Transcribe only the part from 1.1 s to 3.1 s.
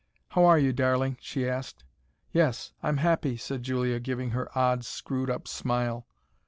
she asked. "Yes I'm